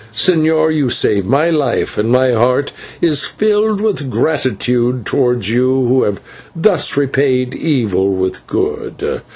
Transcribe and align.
Señor, 0.11 0.75
you 0.75 0.89
saved 0.89 1.27
my 1.27 1.51
life, 1.51 1.95
and 1.95 2.11
my 2.11 2.31
heart 2.31 2.73
is 3.01 3.27
filled 3.27 3.79
with 3.79 4.09
gratitude 4.09 5.05
towards 5.05 5.47
you, 5.51 5.69
who 5.85 6.01
have 6.01 6.19
thus 6.55 6.97
repaid 6.97 7.53
evil 7.53 8.11
with 8.11 8.47
good. 8.47 9.21